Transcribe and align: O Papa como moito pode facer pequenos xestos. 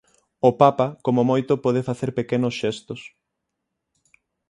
O 0.49 0.51
Papa 0.61 0.87
como 1.05 1.21
moito 1.31 1.53
pode 1.63 1.81
facer 1.89 2.09
pequenos 2.19 2.53
xestos. 2.61 3.01